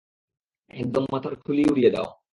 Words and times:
একদম 0.71 1.03
মাথার 1.11 1.33
খুলিয়ে 1.43 1.69
উড়িয়ে 1.71 1.91
দাও। 1.91 2.07